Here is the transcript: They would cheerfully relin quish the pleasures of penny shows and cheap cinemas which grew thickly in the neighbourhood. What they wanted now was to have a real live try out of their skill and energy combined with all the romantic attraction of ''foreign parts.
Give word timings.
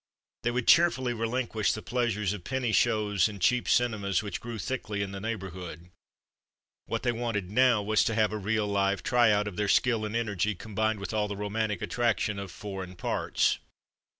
They 0.41 0.49
would 0.49 0.67
cheerfully 0.67 1.13
relin 1.13 1.47
quish 1.47 1.75
the 1.75 1.83
pleasures 1.83 2.33
of 2.33 2.43
penny 2.43 2.71
shows 2.71 3.29
and 3.29 3.39
cheap 3.39 3.69
cinemas 3.69 4.23
which 4.23 4.39
grew 4.41 4.57
thickly 4.57 5.03
in 5.03 5.11
the 5.11 5.21
neighbourhood. 5.21 5.91
What 6.87 7.03
they 7.03 7.11
wanted 7.11 7.51
now 7.51 7.83
was 7.83 8.03
to 8.05 8.15
have 8.15 8.31
a 8.31 8.37
real 8.39 8.65
live 8.67 9.03
try 9.03 9.29
out 9.31 9.47
of 9.47 9.57
their 9.57 9.67
skill 9.67 10.03
and 10.03 10.15
energy 10.15 10.55
combined 10.55 10.99
with 10.99 11.13
all 11.13 11.27
the 11.27 11.37
romantic 11.37 11.83
attraction 11.83 12.39
of 12.39 12.51
''foreign 12.51 12.97
parts. 12.97 13.59